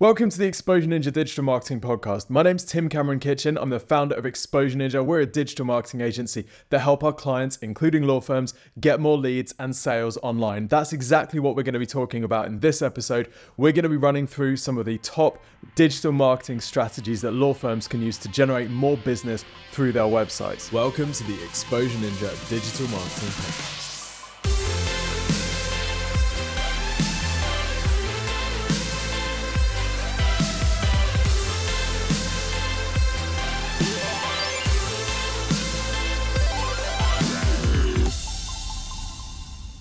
Welcome 0.00 0.30
to 0.30 0.38
the 0.38 0.46
Exposure 0.46 0.86
Ninja 0.86 1.12
Digital 1.12 1.42
Marketing 1.42 1.80
Podcast. 1.80 2.30
My 2.30 2.44
name's 2.44 2.64
Tim 2.64 2.88
Cameron 2.88 3.18
Kitchen. 3.18 3.58
I'm 3.58 3.70
the 3.70 3.80
founder 3.80 4.14
of 4.14 4.26
Exposure 4.26 4.78
Ninja. 4.78 5.04
We're 5.04 5.22
a 5.22 5.26
digital 5.26 5.64
marketing 5.64 6.02
agency 6.02 6.46
that 6.70 6.78
help 6.78 7.02
our 7.02 7.12
clients, 7.12 7.56
including 7.62 8.04
law 8.04 8.20
firms, 8.20 8.54
get 8.78 9.00
more 9.00 9.18
leads 9.18 9.56
and 9.58 9.74
sales 9.74 10.16
online. 10.18 10.68
That's 10.68 10.92
exactly 10.92 11.40
what 11.40 11.56
we're 11.56 11.64
going 11.64 11.72
to 11.72 11.80
be 11.80 11.84
talking 11.84 12.22
about 12.22 12.46
in 12.46 12.60
this 12.60 12.80
episode. 12.80 13.32
We're 13.56 13.72
going 13.72 13.82
to 13.82 13.88
be 13.88 13.96
running 13.96 14.28
through 14.28 14.58
some 14.58 14.78
of 14.78 14.86
the 14.86 14.98
top 14.98 15.42
digital 15.74 16.12
marketing 16.12 16.60
strategies 16.60 17.20
that 17.22 17.32
law 17.32 17.52
firms 17.52 17.88
can 17.88 18.00
use 18.00 18.18
to 18.18 18.28
generate 18.28 18.70
more 18.70 18.98
business 18.98 19.44
through 19.72 19.90
their 19.90 20.04
websites. 20.04 20.70
Welcome 20.70 21.10
to 21.10 21.24
the 21.24 21.42
Exposure 21.42 21.98
Ninja 21.98 22.48
Digital 22.48 22.86
Marketing 22.86 23.30
Podcast. 23.30 23.87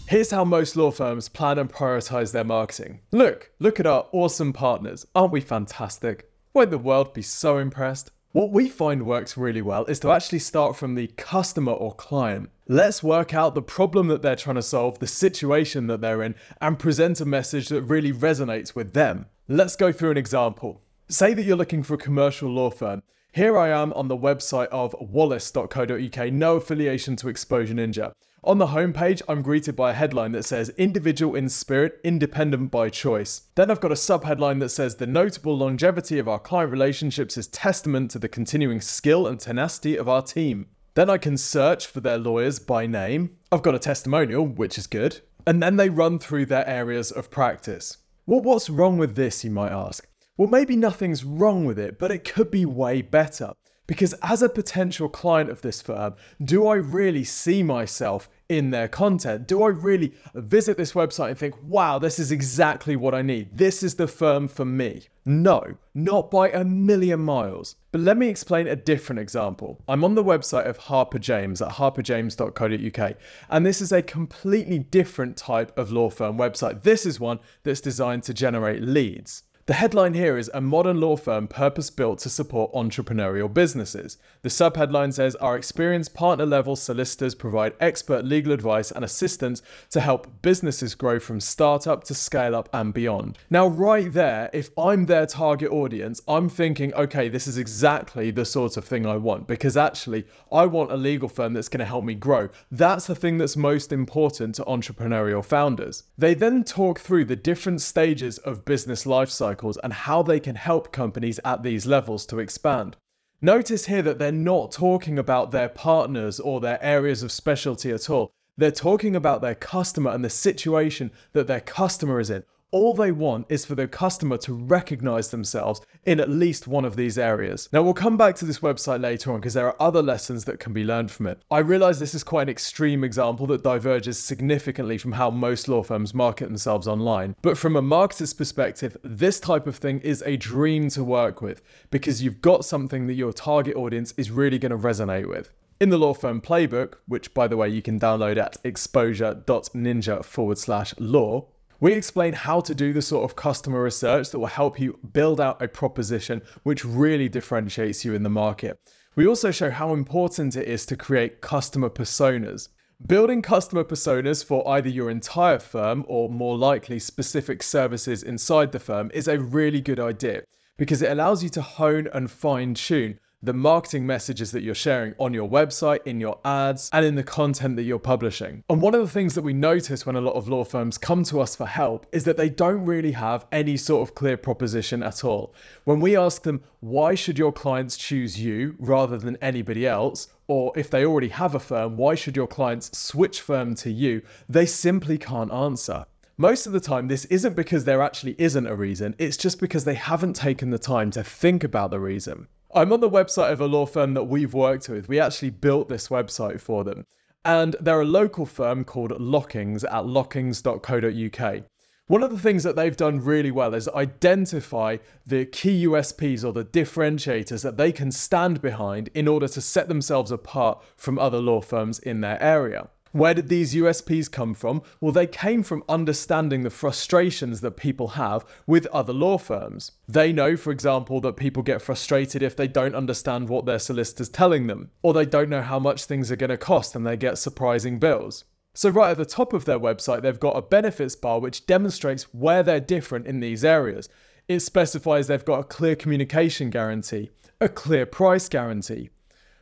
Here's 0.08 0.32
how 0.32 0.46
most 0.46 0.78
law 0.78 0.92
firms 0.92 1.28
plan 1.28 1.60
and 1.60 1.70
prioritize 1.70 2.32
their 2.32 2.46
marketing. 2.46 3.02
Look, 3.12 3.52
look 3.60 3.78
at 3.78 3.86
our 3.86 4.08
awesome 4.14 4.54
partners. 4.54 5.06
Aren't 5.14 5.34
we 5.34 5.42
fantastic? 5.42 6.32
Won't 6.54 6.72
the 6.72 6.78
world 6.78 7.14
be 7.14 7.22
so 7.22 7.58
impressed? 7.58 8.12
What 8.32 8.52
we 8.52 8.70
find 8.70 9.06
works 9.06 9.36
really 9.36 9.62
well 9.62 9.84
is 9.84 10.00
to 10.00 10.12
actually 10.12 10.40
start 10.40 10.78
from 10.78 10.96
the 10.96 11.08
customer 11.18 11.74
or 11.74 11.94
client. 11.94 12.52
Let's 12.70 13.04
work 13.04 13.34
out 13.34 13.54
the 13.54 13.62
problem 13.62 14.08
that 14.08 14.22
they're 14.22 14.38
trying 14.38 14.56
to 14.56 14.62
solve, 14.62 14.98
the 15.00 15.08
situation 15.08 15.88
that 15.88 16.00
they're 16.00 16.24
in, 16.24 16.36
and 16.62 16.80
present 16.80 17.20
a 17.20 17.26
message 17.26 17.68
that 17.68 17.82
really 17.82 18.14
resonates 18.14 18.74
with 18.74 18.94
them. 18.94 19.26
Let's 19.50 19.76
go 19.76 19.92
through 19.92 20.12
an 20.12 20.18
example. 20.18 20.84
Say 21.10 21.34
that 21.34 21.44
you're 21.44 21.58
looking 21.58 21.84
for 21.84 21.96
a 21.96 21.98
commercial 21.98 22.50
law 22.50 22.70
firm. 22.70 23.04
Here 23.34 23.58
I 23.58 23.70
am 23.70 23.92
on 23.92 24.08
the 24.08 24.18
website 24.18 24.70
of 24.70 24.96
wallace.co.uk, 25.02 26.32
no 26.32 26.56
affiliation 26.56 27.18
to 27.18 27.28
Exposure 27.28 27.74
Ninja. 27.74 28.14
On 28.48 28.60
the 28.60 28.68
homepage, 28.68 29.22
I'm 29.28 29.42
greeted 29.42 29.76
by 29.76 29.92
a 29.92 29.94
headline 29.94 30.32
that 30.32 30.46
says 30.46 30.70
Individual 30.78 31.36
in 31.36 31.50
Spirit, 31.50 32.00
Independent 32.06 32.72
by 32.72 32.88
Choice. 32.88 33.42
Then 33.56 33.70
I've 33.70 33.82
got 33.82 33.92
a 33.92 33.96
subheadline 33.96 34.62
that 34.62 34.70
says 34.70 34.96
The 34.96 35.06
notable 35.06 35.58
longevity 35.58 36.18
of 36.18 36.30
our 36.30 36.40
client 36.40 36.72
relationships 36.72 37.36
is 37.36 37.48
testament 37.48 38.10
to 38.12 38.20
the 38.20 38.30
continuing 38.30 38.80
skill 38.80 39.28
and 39.28 39.38
tenacity 39.38 39.98
of 39.98 40.08
our 40.08 40.22
team. 40.22 40.68
Then 40.94 41.10
I 41.10 41.18
can 41.18 41.36
search 41.36 41.88
for 41.88 42.00
their 42.00 42.18
lawyers 42.18 42.58
by 42.58 42.86
name. 42.86 43.36
I've 43.52 43.64
got 43.64 43.76
a 43.76 43.80
testimonial, 43.80 44.48
which 44.48 44.78
is 44.78 44.88
good. 44.88 45.20
And 45.46 45.62
then 45.62 45.76
they 45.76 45.90
run 45.90 46.18
through 46.18 46.46
their 46.46 46.66
areas 46.66 47.12
of 47.12 47.30
practice. 47.30 47.98
Well, 48.26 48.40
what's 48.40 48.70
wrong 48.70 48.98
with 48.98 49.18
this, 49.18 49.44
you 49.44 49.52
might 49.52 49.74
ask? 49.74 50.08
Well, 50.38 50.48
maybe 50.48 50.78
nothing's 50.78 51.26
wrong 51.26 51.66
with 51.66 51.78
it, 51.78 52.00
but 52.00 52.12
it 52.12 52.24
could 52.24 52.50
be 52.50 52.66
way 52.66 53.02
better. 53.02 53.52
Because 53.88 54.14
as 54.22 54.42
a 54.42 54.50
potential 54.50 55.08
client 55.08 55.50
of 55.50 55.62
this 55.62 55.82
firm, 55.82 56.16
do 56.44 56.68
I 56.68 56.76
really 56.76 57.24
see 57.24 57.64
myself 57.64 58.30
in 58.50 58.72
their 58.72 58.88
content? 58.88 59.48
Do 59.48 59.64
I 59.64 59.68
really 59.68 60.14
visit 60.34 60.78
this 60.78 60.94
website 60.94 61.30
and 61.30 61.38
think, 61.38 61.56
wow, 61.64 62.00
this 62.00 62.20
is 62.20 62.32
exactly 62.32 62.96
what 62.96 63.14
I 63.14 63.22
need? 63.22 63.58
This 63.58 63.84
is 63.84 63.96
the 63.96 64.08
firm 64.08 64.48
for 64.48 64.66
me? 64.66 65.08
No, 65.26 65.76
not 65.94 66.32
by 66.32 66.50
a 66.50 66.64
million 66.64 67.20
miles. 67.20 67.76
But 67.92 68.02
let 68.02 68.16
me 68.18 68.30
explain 68.30 68.68
a 68.68 68.78
different 68.78 69.20
example. 69.20 69.82
I'm 69.88 70.04
on 70.04 70.16
the 70.16 70.24
website 70.24 70.66
of 70.66 70.78
Harper 70.78 71.20
James 71.20 71.62
at 71.62 71.72
harperjames.co.uk, 71.72 73.18
and 73.50 73.66
this 73.66 73.82
is 73.82 73.92
a 73.92 74.02
completely 74.02 74.80
different 74.80 75.36
type 75.36 75.78
of 75.78 75.92
law 75.92 76.10
firm 76.10 76.38
website. 76.38 76.84
This 76.84 77.06
is 77.06 77.20
one 77.20 77.40
that's 77.64 77.82
designed 77.82 78.24
to 78.24 78.34
generate 78.34 78.82
leads. 78.82 79.44
The 79.68 79.74
headline 79.74 80.14
here 80.14 80.38
is 80.38 80.50
A 80.54 80.62
Modern 80.62 81.02
Law 81.02 81.18
Firm 81.18 81.46
Purpose 81.46 81.90
Built 81.90 82.20
to 82.20 82.30
Support 82.30 82.72
Entrepreneurial 82.72 83.54
Businesses. 83.54 84.18
The 84.42 84.48
subheadline 84.48 85.12
says 85.12 85.36
Our 85.36 85.58
experienced 85.58 86.14
partner 86.14 86.46
level 86.46 86.78
solicitors 86.78 87.36
provide 87.36 87.74
expert 87.82 88.24
legal 88.24 88.54
advice 88.54 88.92
and 88.92 89.04
assistance 89.04 89.62
to 89.90 90.00
help 90.00 90.42
businesses 90.42 90.96
grow 90.96 91.20
from 91.20 91.42
startup 91.42 92.06
to 92.06 92.14
scale 92.14 92.56
up 92.56 92.70
and 92.72 92.94
beyond. 92.94 93.40
Now, 93.50 93.68
right 93.68 94.10
there, 94.10 94.50
if 94.54 94.70
I'm 94.78 95.06
their 95.06 95.26
target 95.26 95.70
audience, 95.70 96.22
I'm 96.30 96.48
thinking, 96.48 96.94
okay, 96.94 97.28
this 97.28 97.46
is 97.46 97.58
exactly 97.58 98.32
the 98.32 98.46
sort 98.46 98.78
of 98.78 98.86
thing 98.86 99.06
I 99.06 99.18
want 99.18 99.48
because 99.48 99.76
actually, 99.76 100.28
I 100.50 100.66
want 100.66 100.94
a 100.94 100.96
legal 100.96 101.28
firm 101.28 101.52
that's 101.52 101.68
going 101.68 101.80
to 101.80 101.86
help 101.86 102.06
me 102.06 102.16
grow. 102.16 102.48
That's 102.72 103.08
the 103.08 103.16
thing 103.16 103.38
that's 103.38 103.58
most 103.58 103.92
important 103.92 104.56
to 104.56 104.64
entrepreneurial 104.64 105.44
founders. 105.44 106.04
They 106.18 106.36
then 106.36 106.64
talk 106.64 107.02
through 107.02 107.26
the 107.26 107.36
different 107.36 107.82
stages 107.82 108.38
of 108.38 108.64
business 108.64 109.06
life 109.06 109.30
cycle 109.30 109.57
cycles 109.58 109.78
and 109.84 109.92
how 109.92 110.22
they 110.22 110.40
can 110.40 110.56
help 110.56 110.92
companies 110.92 111.40
at 111.44 111.64
these 111.64 111.88
levels 111.88 112.26
to 112.28 112.40
expand. 112.40 112.96
Notice 113.42 113.86
here 113.86 114.04
that 114.04 114.20
they're 114.20 114.32
not 114.32 114.72
talking 114.72 115.18
about 115.18 115.52
their 115.52 115.70
partners 115.70 116.40
or 116.40 116.60
their 116.60 116.84
areas 116.84 117.24
of 117.24 117.32
specialty 117.32 117.92
at 117.92 118.10
all. 118.10 118.32
They're 118.58 118.72
talking 118.72 119.16
about 119.16 119.42
their 119.42 119.56
customer 119.56 120.12
and 120.12 120.24
the 120.24 120.30
situation 120.30 121.12
that 121.34 121.48
their 121.48 121.62
customer 121.62 122.20
is 122.20 122.30
in. 122.30 122.44
All 122.72 122.94
they 122.94 123.14
want 123.14 123.46
is 123.48 123.64
for 123.66 123.76
the 123.76 123.88
customer 123.88 124.36
to 124.40 124.54
recognize 124.54 125.30
themselves 125.30 125.80
in 126.06 126.20
at 126.20 126.30
least 126.30 126.68
one 126.68 126.84
of 126.84 126.98
these 126.98 127.18
areas. 127.18 127.70
Now, 127.72 127.82
we'll 127.82 127.94
come 127.94 128.18
back 128.18 128.36
to 128.36 128.46
this 128.46 128.60
website 128.60 129.00
later 129.00 129.32
on 129.32 129.40
because 129.40 129.54
there 129.54 129.68
are 129.68 129.82
other 129.82 130.02
lessons 130.02 130.44
that 130.46 130.60
can 130.60 130.74
be 130.74 130.84
learned 130.84 131.10
from 131.10 131.28
it. 131.28 131.42
I 131.50 131.60
realize 131.60 131.98
this 131.98 132.14
is 132.14 132.26
quite 132.26 132.44
an 132.44 132.50
extreme 132.50 133.06
example 133.06 133.48
that 133.48 133.64
diverges 133.64 134.22
significantly 134.22 134.98
from 134.98 135.14
how 135.14 135.30
most 135.30 135.70
law 135.70 135.82
firms 135.82 136.14
market 136.14 136.48
themselves 136.48 136.90
online. 136.90 137.38
But 137.42 137.58
from 137.58 137.78
a 137.78 137.82
marketer's 137.82 138.34
perspective, 138.34 138.98
this 139.02 139.40
type 139.40 139.66
of 139.66 139.78
thing 139.78 140.02
is 140.02 140.22
a 140.26 140.36
dream 140.36 140.90
to 140.90 141.06
work 141.06 141.42
with 141.42 141.62
because 141.90 142.22
you've 142.22 142.42
got 142.42 142.66
something 142.66 143.08
that 143.08 143.14
your 143.14 143.32
target 143.32 143.78
audience 143.78 144.14
is 144.18 144.30
really 144.30 144.60
going 144.60 144.74
to 144.74 144.78
resonate 144.78 145.30
with. 145.30 145.54
In 145.80 145.90
the 145.90 145.98
law 145.98 146.14
firm 146.14 146.42
playbook, 146.42 146.96
which 147.08 147.34
by 147.34 147.48
the 147.48 147.56
way 147.56 147.70
you 147.70 147.82
can 147.82 147.98
download 147.98 148.36
at 148.36 148.58
exposure.ninja 148.66 150.26
forward 150.26 150.58
slash 150.58 150.94
law, 150.98 151.48
we 151.80 151.94
explain 151.94 152.34
how 152.34 152.60
to 152.62 152.74
do 152.74 152.92
the 152.92 153.02
sort 153.02 153.24
of 153.24 153.36
customer 153.36 153.82
research 153.84 154.32
that 154.32 154.40
will 154.40 154.48
help 154.48 154.80
you 154.80 155.00
build 155.14 155.40
out 155.40 155.62
a 155.62 155.68
proposition 155.68 156.42
which 156.64 156.84
really 156.84 157.30
differentiates 157.30 158.04
you 158.04 158.14
in 158.14 158.24
the 158.24 158.30
market. 158.30 158.80
We 159.16 159.28
also 159.28 159.52
show 159.52 159.70
how 159.70 159.94
important 159.94 160.56
it 160.56 160.68
is 160.68 160.86
to 160.88 160.96
create 160.96 161.42
customer 161.42 161.90
personas. 161.90 162.70
Building 163.06 163.44
customer 163.44 163.84
personas 163.84 164.44
for 164.44 164.68
either 164.68 164.90
your 164.90 165.12
entire 165.12 165.60
firm 165.60 166.04
or 166.08 166.30
more 166.30 166.58
likely 166.58 166.98
specific 166.98 167.62
services 167.62 168.24
inside 168.24 168.72
the 168.72 168.80
firm 168.80 169.12
is 169.14 169.28
a 169.28 169.40
really 169.40 169.82
good 169.82 170.00
idea 170.00 170.44
because 170.78 171.04
it 171.04 171.12
allows 171.12 171.44
you 171.44 171.50
to 171.50 171.62
hone 171.62 172.08
and 172.14 172.32
fine 172.32 172.74
tune 172.74 173.20
the 173.44 173.54
marketing 173.54 174.06
messages 174.06 174.52
that 174.52 174.64
you're 174.64 174.74
sharing 174.74 175.14
on 175.20 175.34
your 175.34 175.48
website, 175.48 176.00
in 176.06 176.20
your 176.20 176.40
ads, 176.44 176.90
and 176.92 177.06
in 177.06 177.16
the 177.16 177.24
content 177.24 177.76
that 177.76 177.84
you're 177.84 178.00
publishing. 178.00 178.64
And 178.70 178.82
one 178.82 178.96
of 178.96 179.02
the 179.02 179.08
things 179.08 179.36
that 179.36 179.44
we 179.44 179.54
notice 179.54 180.06
when 180.06 180.16
a 180.16 180.22
lot 180.22 180.34
of 180.34 180.50
law 180.50 180.64
firms 180.64 180.98
come 180.98 181.24
to 181.26 181.40
us 181.40 181.56
for 181.56 181.68
help 181.68 182.08
is 182.12 182.24
that 182.24 182.36
they 182.36 182.50
don't 182.50 182.84
really 182.84 183.12
have 183.12 183.46
any 183.52 183.78
sort 183.78 184.08
of 184.08 184.16
clear 184.16 184.38
proposition 184.38 185.04
at 185.04 185.24
all. 185.24 185.54
When 185.84 186.00
we 186.00 186.18
ask 186.18 186.42
them, 186.42 186.64
why 186.80 187.14
should 187.14 187.38
your 187.38 187.54
clients 187.54 187.96
choose 187.96 188.40
you 188.40 188.76
rather 188.80 189.18
than 189.18 189.38
anybody 189.40 189.86
else? 189.86 190.30
Or 190.48 190.72
if 190.76 190.90
they 190.90 191.06
already 191.06 191.30
have 191.30 191.54
a 191.54 191.60
firm, 191.60 191.96
why 191.96 192.16
should 192.16 192.36
your 192.36 192.48
clients 192.48 192.98
switch 192.98 193.42
firm 193.42 193.76
to 193.76 193.92
you? 193.92 194.24
They 194.50 194.66
simply 194.66 195.18
can't 195.18 195.54
answer. 195.54 196.06
Most 196.38 196.68
of 196.68 196.74
the 196.74 196.80
time, 196.80 197.08
this 197.08 197.26
isn't 197.26 197.56
because 197.56 197.86
there 197.86 198.02
actually 198.02 198.36
isn't 198.38 198.68
a 198.68 198.76
reason, 198.76 199.16
it's 199.18 199.38
just 199.38 199.60
because 199.60 199.86
they 199.86 199.96
haven't 199.96 200.36
taken 200.36 200.70
the 200.70 200.78
time 200.78 201.12
to 201.12 201.24
think 201.24 201.64
about 201.64 201.92
the 201.92 202.00
reason. 202.00 202.48
I'm 202.78 202.94
on 202.94 203.00
the 203.00 203.10
website 203.10 203.52
of 203.52 203.60
a 203.60 203.66
law 203.66 203.88
firm 203.88 204.14
that 204.14 204.26
we've 204.26 204.54
worked 204.54 204.88
with. 204.88 205.10
We 205.10 205.20
actually 205.20 205.50
built 205.50 205.90
this 205.90 206.10
website 206.10 206.62
for 206.62 206.84
them. 206.84 207.06
And 207.44 207.76
they're 207.80 208.02
a 208.02 208.06
local 208.06 208.46
firm 208.46 208.84
called 208.84 209.14
Lockings 209.14 209.84
at 209.84 210.04
lockings.co.uk. 210.04 211.64
One 212.06 212.22
of 212.22 212.30
the 212.30 212.38
things 212.38 212.62
that 212.62 212.76
they've 212.76 212.96
done 212.96 213.20
really 213.20 213.50
well 213.50 213.74
is 213.74 213.90
identify 213.90 214.98
the 215.26 215.46
key 215.46 215.88
USPs 215.88 216.46
or 216.46 216.54
the 216.54 216.66
differentiators 216.66 217.64
that 217.64 217.78
they 217.78 217.92
can 217.92 218.12
stand 218.12 218.62
behind 218.62 219.10
in 219.16 219.28
order 219.28 219.48
to 219.48 219.60
set 219.60 219.88
themselves 219.88 220.30
apart 220.30 220.84
from 220.96 221.18
other 221.18 221.40
law 221.40 221.62
firms 221.62 221.98
in 221.98 222.22
their 222.22 222.40
area. 222.40 222.90
Where 223.12 223.34
did 223.34 223.50
these 223.50 223.74
USPs 223.74 224.32
come 224.32 224.54
from? 224.54 224.82
Well, 225.02 225.12
they 225.12 225.28
came 225.28 225.64
from 225.64 225.84
understanding 225.88 226.64
the 226.64 226.70
frustrations 226.70 227.62
that 227.62 227.78
people 227.78 228.10
have 228.10 228.46
with 228.66 228.86
other 228.88 229.14
law 229.14 229.38
firms. 229.38 229.92
They 230.08 230.34
know, 230.34 230.56
for 230.58 230.72
example, 230.72 231.22
that 231.22 231.38
people 231.38 231.64
get 231.64 231.82
frustrated 231.82 232.44
if 232.44 232.56
they 232.56 232.68
don't 232.68 232.96
understand 232.96 233.50
what 233.50 233.66
their 233.66 233.80
solicitor's 233.80 234.30
telling 234.30 234.68
them, 234.68 234.92
or 235.02 235.14
they 235.14 235.26
don't 235.26 235.50
know 235.50 235.62
how 235.62 235.80
much 235.80 236.06
things 236.06 236.32
are 236.32 236.36
going 236.36 236.50
to 236.50 236.58
cost 236.58 236.96
and 236.96 237.06
they 237.06 237.18
get 237.18 237.38
surprising 237.38 238.00
bills. 238.00 238.46
So, 238.74 238.90
right 238.90 239.12
at 239.12 239.18
the 239.18 239.26
top 239.26 239.54
of 239.54 239.66
their 239.66 239.80
website, 239.80 240.22
they've 240.22 240.40
got 240.40 240.56
a 240.56 240.62
benefits 240.62 241.16
bar 241.16 241.40
which 241.40 241.66
demonstrates 241.66 242.32
where 242.34 242.62
they're 242.62 242.80
different 242.80 243.26
in 243.26 243.40
these 243.40 243.66
areas. 243.66 244.08
It 244.48 244.60
specifies 244.60 245.26
they've 245.28 245.44
got 245.44 245.62
a 245.62 245.64
clear 245.64 245.96
communication 245.96 246.70
guarantee, 246.70 247.32
a 247.60 247.70
clear 247.70 248.06
price 248.06 248.48
guarantee, 248.48 249.10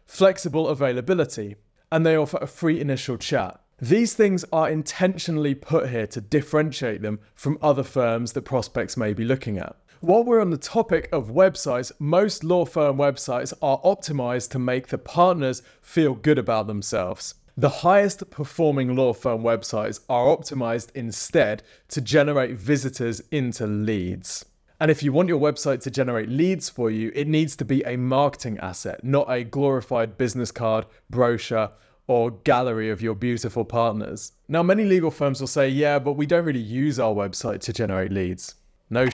flexible 0.06 0.68
availability, 0.68 1.56
and 1.96 2.06
they 2.06 2.18
offer 2.18 2.38
a 2.42 2.48
free 2.48 2.82
initial 2.82 3.16
chat. 3.16 3.58
These 3.80 4.16
things 4.16 4.44
are 4.52 4.70
intentionally 4.70 5.56
put 5.56 5.90
here 5.90 6.06
to 6.08 6.20
differentiate 6.20 7.02
them 7.02 7.22
from 7.36 7.58
other 7.62 7.84
firms 7.84 8.34
that 8.34 8.42
prospects 8.42 8.98
may 8.98 9.14
be 9.14 9.24
looking 9.24 9.58
at. 9.58 9.78
While 10.02 10.26
we're 10.26 10.42
on 10.42 10.50
the 10.50 10.58
topic 10.58 11.08
of 11.14 11.30
websites, 11.30 11.94
most 11.98 12.44
law 12.44 12.66
firm 12.66 12.98
websites 12.98 13.54
are 13.62 13.80
optimized 13.84 14.50
to 14.50 14.60
make 14.60 14.88
the 14.88 14.98
partners 14.98 15.62
feel 15.82 16.16
good 16.16 16.38
about 16.38 16.68
themselves. 16.68 17.36
The 17.56 17.70
highest 17.70 18.30
performing 18.30 18.98
law 18.98 19.14
firm 19.14 19.42
websites 19.42 20.02
are 20.10 20.26
optimized 20.26 20.90
instead 20.96 21.64
to 21.88 22.02
generate 22.02 22.58
visitors 22.58 23.22
into 23.32 23.66
leads. 23.66 24.44
And 24.80 24.92
if 24.92 25.02
you 25.02 25.14
want 25.14 25.30
your 25.30 25.40
website 25.40 25.82
to 25.84 25.92
generate 25.92 26.28
leads 26.28 26.70
for 26.70 26.92
you, 26.92 27.12
it 27.16 27.28
needs 27.28 27.56
to 27.58 27.66
be 27.66 27.82
a 27.86 27.96
marketing 27.96 28.60
asset, 28.60 29.04
not 29.04 29.32
a 29.32 29.44
glorified 29.44 30.18
business 30.18 30.52
card, 30.52 30.86
brochure, 31.10 31.72
or 32.08 32.32
gallery 32.32 32.90
of 32.90 33.02
your 33.02 33.16
beautiful 33.16 33.64
partners. 33.64 34.34
Now, 34.48 34.64
many 34.64 34.84
legal 34.84 35.12
firms 35.12 35.40
will 35.40 35.48
say, 35.48 35.70
yeah, 35.70 35.98
but 35.98 36.14
we 36.14 36.26
don't 36.26 36.46
really 36.46 36.60
use 36.60 37.00
our 37.00 37.14
website 37.14 37.62
to 37.62 37.74
generate 37.74 38.12
leads. 38.12 38.56
No, 38.90 39.08